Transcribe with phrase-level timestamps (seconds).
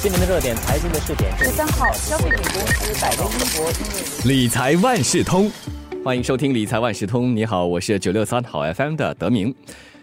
[0.00, 5.50] 今年的热点财经的试点，十三号，消费品公司百威英博理财万事通，
[6.04, 7.34] 欢迎收听理财万事通。
[7.34, 9.52] 你好，我是九六三好 FM 的德明。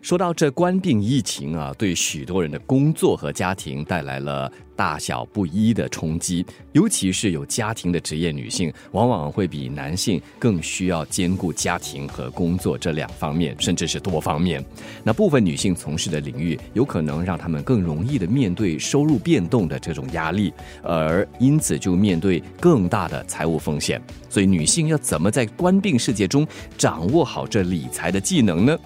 [0.00, 4.50] 说到这冠病疫情啊，对许多人的工作和家庭带来了。
[4.80, 6.42] 大小不一的冲击，
[6.72, 14.64] 尤其是有家庭的职业女性，往往会比男性更需要兼顾家庭和工作这两方面，甚至是多方面。
[15.04, 20.50] 那部分女性从事的领域，有可能让她们更容易的面对收入变动的这种压力，
[20.82, 24.00] 而因此就面对更大的财务风险。
[24.30, 26.46] 所以，女性要怎么在官病世界中
[26.78, 28.78] 掌握好这理财的技能呢？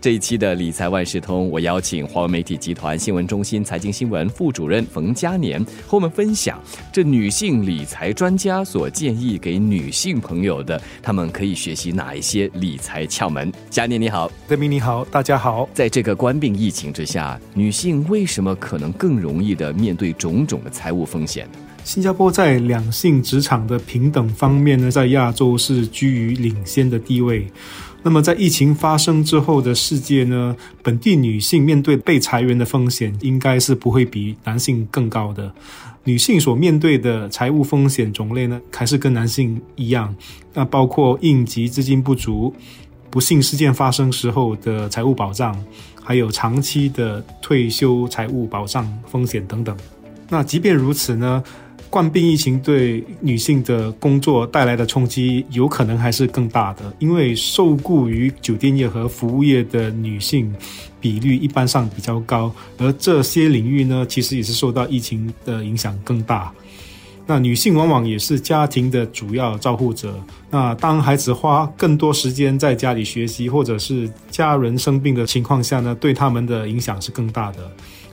[0.00, 5.39] 这一期的理财万事通，我邀请华为媒体集团新闻中心财经新闻副主任冯佳。
[5.40, 6.60] 年和我们分享
[6.92, 13.50] 这女性理财专家所建议给女性朋友的，他们可以学习哪一些理财窍门？
[13.70, 15.68] 佳年你好，德明你好，大家好。
[15.72, 21.48] 在这个官病疫情之下，女性为什么可能更容易的面对种种的财务风险？
[21.82, 27.50] 新加坡在两性职场的平等方面呢，在亚洲是居于领先的地位。
[28.02, 30.56] 那么，在疫情发生之后的世界呢？
[30.82, 35.52] 本地女性面对被裁员的风险，应该是不会比男性更高的。
[36.04, 40.14] 女性所面对的财务风险种类呢，还是跟男性一样。
[40.54, 42.54] 那包括应急资金不足、
[43.10, 45.54] 不幸事件发生时候的财务保障，
[46.02, 49.76] 还有长期的退休财务保障风险等等。
[50.30, 51.44] 那即便如此呢？
[51.90, 60.54] 冠病疫情对女性的工作带来的冲击，有可能还是更大的，因为受雇于酒店业和服务业的女性
[61.00, 66.52] 比率一般上比较高，而这些领域呢，其实也是受到疫情的影响更大。
[67.26, 70.14] 那女性往往也是家庭的主要照护者，
[70.48, 77.70] 那当孩子花更多时间在家里学习，或者是家人生病的情况下呢，对他们的影响是更大的。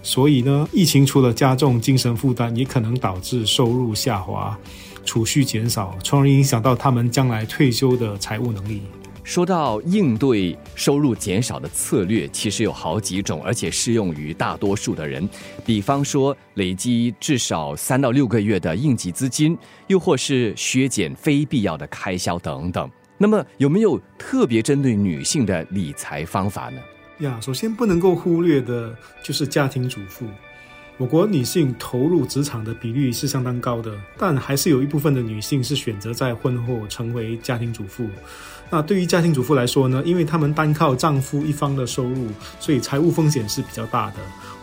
[0.08, 4.58] 所以呢，疫情除了加重精神负担，也可能导致收入下滑、
[5.03, 8.83] 储蓄减少，从而影响到他们将来退休的财务能力。
[9.25, 15.28] 说到应对收入减少的策略，其实有好几种，而且适用于大多数的人。
[15.66, 19.57] 比方说，累积至少三到六个月的应急资金，
[19.88, 22.89] 又或是削减非必要的开销等等。
[23.18, 26.79] 那么，有没有特别针对女性的理财方法呢？
[27.19, 30.25] 呀，首先不能够忽略的就是家庭主妇。
[30.97, 38.07] 我国女性投入职场的比率是相当高的，但还是有一部分的女性是选择在婚后成为家庭主妇。
[38.69, 42.27] 那对于家庭主妇来说呢，因为她们单靠丈夫一方的收入，
[42.59, 44.16] 所以财务风险是比较大的。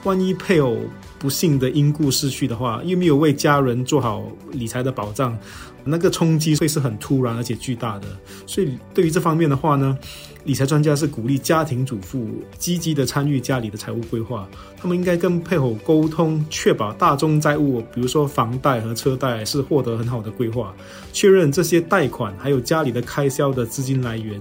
[0.03, 0.77] 万一配偶
[1.19, 5.39] 不幸的因故逝去的话，又没有为家人做好理财的保障，
[5.85, 8.09] 那个冲击会是很突然而且巨大的。
[8.45, 9.97] 所以对于这方面的话呢，
[10.45, 12.29] 理财专家是鼓励家庭主妇
[12.59, 14.47] 积极的参与家里的财务规划。
[14.77, 20.75] 他们应该跟配偶沟通，确保大宗债务，比如说房贷和车贷，是获得很好的规划，
[21.15, 24.39] 确认这些贷款还有家里的开销的资金来源，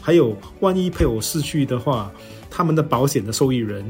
[0.00, 2.12] 还有万一配偶逝去的话，
[2.48, 3.84] 他们的保险的受益人。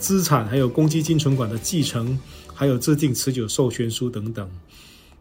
[0.00, 2.18] 资产还有公积金存款的继承，
[2.54, 4.48] 还有制定持久授权书等等。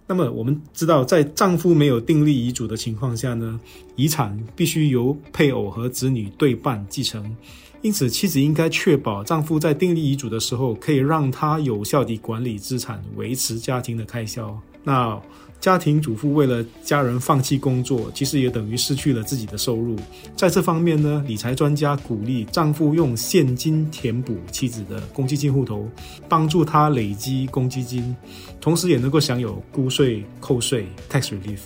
[0.08, 3.60] 那么我们知道，在丈夫没有订立遗嘱的情况下呢，
[3.98, 7.36] 遗产必须由配偶和子女对半继承。
[7.82, 14.60] 因此，妻子应该确保丈夫在订立遗嘱的时候，可以让他有效地管理资产，维持家庭的开销。
[14.84, 15.20] 那
[15.60, 19.96] 家庭主妇为了家人放弃工作，其实也等于失去了自己的收入。
[20.36, 25.90] 在这方面呢，理财专家鼓励丈夫用现金填补妻子的公积金户头，
[26.30, 28.16] 帮助她累积公积金，
[28.62, 31.60] 同时也能够享有估税扣税 （tax relief）。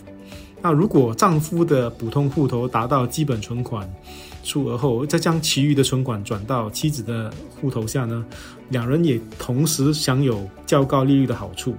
[0.61, 3.87] 那如果丈夫的普通户头达到基本存款
[4.43, 8.25] 出额后，再将其余的存款转到妻子的户头下呢，
[8.69, 11.75] 两人也同时享有较高利率的好处。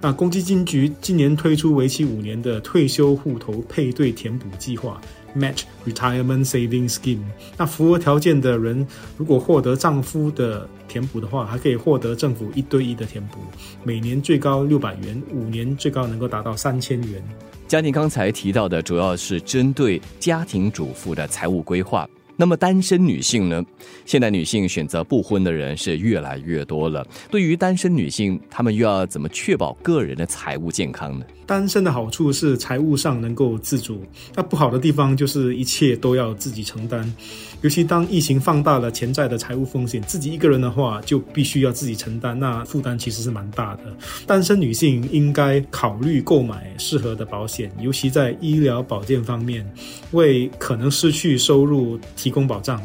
[0.00, 5.00] 那公积金局今年推出为期五年的退休户头配对填补计划
[5.36, 7.22] （Match Retirement Saving Scheme）。
[7.56, 13.38] 那符合条件的人，如果获得丈夫的填补的话，还可以获得政府一对一的填补，
[13.82, 17.22] 每年最高六百元，五年最高能够达到三千元。
[17.66, 22.06] 嘉宁刚才提到的，主要是针对家庭主妇的财务规划。
[22.42, 23.64] 那么单身女性呢？
[24.04, 27.06] 现代女性选择不婚的人是越来越多了。
[27.30, 31.24] 对于单身女性，她们又要怎么确保个人的财务健康呢？
[31.46, 34.02] 单身的好处是财务上能够自主，
[34.34, 37.12] 那不好的地方就是一切都要自己承担。
[37.60, 43.82] 尤其当疫情放大了潜在的财务风险，自己一个人的话就必须要自己承担，那负担其实是蛮大的。
[44.26, 49.64] 单身女性应该考虑购买适合的保险，尤其在医疗保健方面，
[50.10, 52.82] 为可能失去收入提供保障，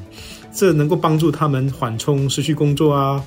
[0.53, 3.23] 这能够帮助他们缓冲失去工作啊。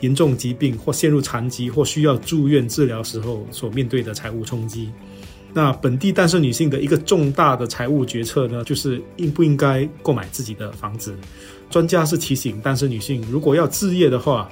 [0.00, 4.90] 严重疾病或陷入残疾或需要住院治疗时候所面对的财务冲击。
[5.54, 11.14] 那本地单身女性的一个重大的财务决策呢，就是应不应该购买自己的房子。
[11.70, 14.48] 专家是提醒单身女性，如果要置业的话，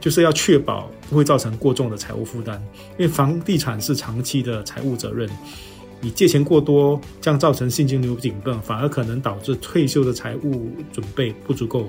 [0.00, 2.60] 就是要确保不会造成过重的财务负担，
[2.98, 5.30] 因为房地产是长期的财务责任。
[6.02, 11.88] 你借钱过多，将造成现金流紧绷，反而可能导致退休的财务准备不足够。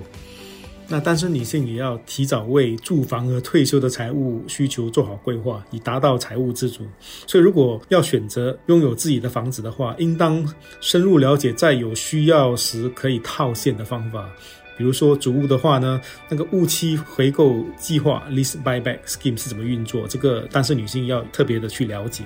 [0.87, 6.83] 那单身女性也要提早为住房和退休的财务需求做好规划，以达到财务自主。
[7.25, 10.45] 所以，如果要选择拥有自己的房子的话，应当
[10.79, 14.29] 深入了解在有需要时可以套现的方法。
[14.77, 20.05] 比如说，主屋的话呢，那个务期回购计划 （lease buyback scheme） 是怎么运作？
[20.07, 22.23] 这个单身女性要特别的去了解。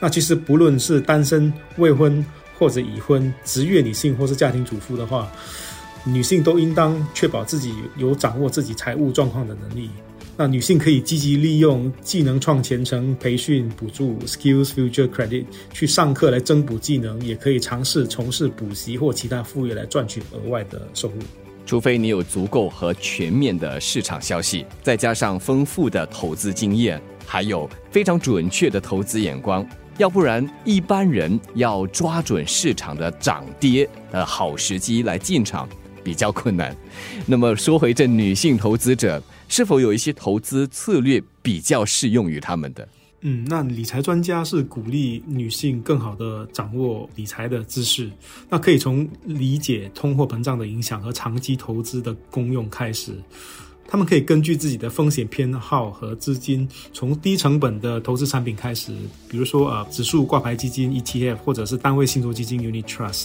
[0.00, 2.24] 那其实不论是单身、未婚
[2.58, 5.30] 或者已婚、职业女性或是家庭主妇的话，
[6.04, 9.90] 女性都应当确保自己有掌握自己财务状况的能力。
[10.36, 21.16] 那女性可以积极利用技能创前程培训补助 （Skills Future Credit） 去上课来增补技能，也可以尝试从事补习或其他副业来赚取额外的收入。
[21.66, 29.66] 除非你有足够和全面的市场消息，再加上丰富的投资经验，还有非常准确的投资眼光。
[30.00, 35.68] 要不然，一般人要抓准市场的涨跌的好时机来进场
[36.02, 36.74] 比较困难。
[37.26, 42.88] 那么说回这女性投资者，是否有一些投资策略比较适用于他们的？
[43.20, 48.10] 嗯，那理财专家是鼓励女性更好的掌握理财的知识，
[48.48, 53.12] 那可以从理解通货膨胀的影响和长期投资的功用开始。
[53.90, 58.92] 他们可以根据自己的风险偏好和资金，从低成本的投资产品开始，
[59.28, 63.24] 比如说呃指数挂牌基金 ETF，或者是单位信托基金 Unit Trust。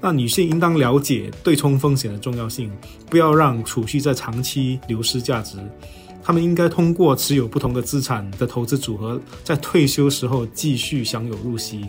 [0.00, 2.70] 那女性应当了解对冲风险的重要性，
[3.10, 5.58] 不要让储蓄在长期流失价值。
[6.22, 11.84] 他们应该通过持有不同的资产的投资组合，在退休时候继续享有入息。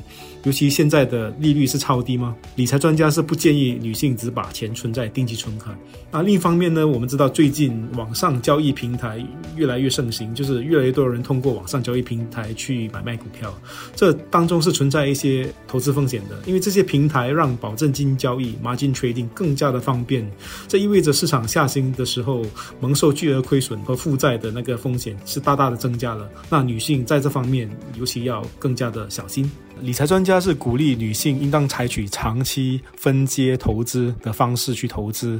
[0.45, 2.35] 尤其现在的利率是超低吗？
[2.55, 5.75] 理财专家是不建议女性只把钱存在定期存款。
[6.11, 9.25] 那另一方面呢，我们知道最近网上交易平台
[9.55, 13.53] 越来越盛行，就是越来越多人通过网上交易平台去买卖股票，
[13.95, 20.29] 这当中是存在一些投资风险的，因为这些平台让保证金交易 （margin trading） 更加的方便，
[20.67, 22.45] 这意味着市场下行的时候
[22.79, 26.29] 蒙受巨额亏损和负债的那个风险是大大的增加了。
[26.51, 29.49] 那女性在这方面尤其要更加的小心。
[29.81, 35.39] 理财专家是鼓励女性应当采取长期分阶投资的方式去投资。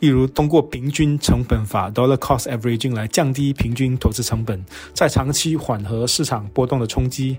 [0.00, 4.62] 例如，通过平均成本法 （dollar cost averaging） 来降低平均投资成本，
[4.92, 7.38] 在长期缓和市场波动的冲击。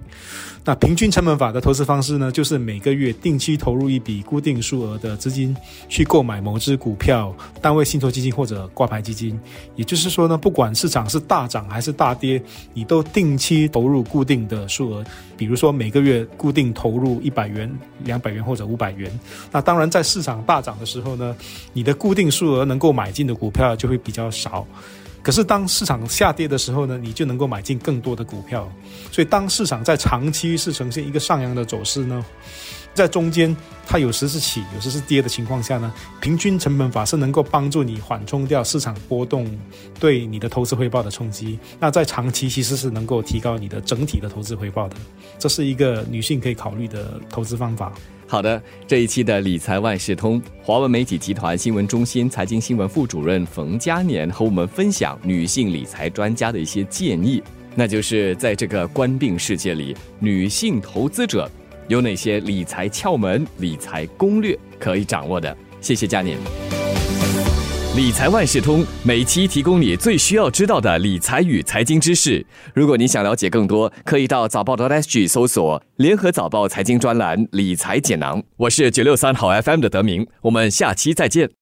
[0.65, 5.56] 那平均成本法的投资方式呢，就是每个月定期投入一笔固定数额的资金，
[5.88, 9.39] 去购买某只股票、单位信托基金或者挂牌基金。
[9.75, 12.42] 也就是说呢，不管市场是大涨还是大跌，
[12.74, 15.06] 你都定期投入固定的数额，
[15.38, 17.71] 比如说每个月固定投入一百元、
[18.04, 19.09] 两百元或者五百元。
[19.51, 21.33] 那当然，在市场大涨的时候呢，
[21.71, 24.65] 你的固定数数额能够买进的股票就会比较少，
[25.21, 28.71] 可是当市场下跌的时候呢，你就能够买进更多的股票。
[29.11, 32.25] 所以当市场在长期是呈现一个上扬的走势呢，
[32.97, 33.55] 在中间
[33.85, 39.47] 它有时是起，有时是跌的情况下呢，平均成本法是能够帮助你缓冲掉市场波动
[39.99, 41.59] 对你的投资回报的冲击。
[41.79, 44.95] 那在长期其实是能够提高你的整体的投资回报的，
[45.37, 47.94] 这是一个女性可以考虑的投资方法。
[48.30, 57.42] 好的，这一期的理财万事通，华文媒体集团新闻中心财经新闻副主任冯嘉年和我们分享女性理财专家的一些建议，
[57.73, 61.49] 那就是在这个官病世界里，女性投资者
[61.87, 65.56] 有哪些理财窍门、理财攻略可以掌握的？
[65.79, 66.37] 谢谢嘉年。
[67.95, 72.45] 理财万事通每期提供你最需要知道的理财与财经知识。
[72.73, 78.44] 如果你想了解更多，可以到早报的 SG 搜索“联合早报财经专栏理财解囊”。
[78.57, 81.49] 我是九六三好 FM 的德明，我们下期再见。